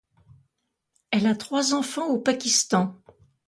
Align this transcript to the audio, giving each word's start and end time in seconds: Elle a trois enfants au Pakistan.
Elle 1.11 1.27
a 1.27 1.35
trois 1.35 1.75
enfants 1.75 2.07
au 2.07 2.17
Pakistan. 2.17 2.99